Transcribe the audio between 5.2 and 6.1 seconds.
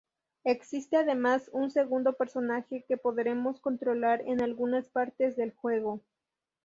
del juego.